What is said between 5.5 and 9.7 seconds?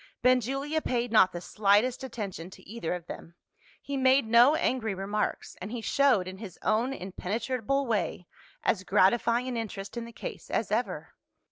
and he showed, in his own impenetrable way, as gratifying an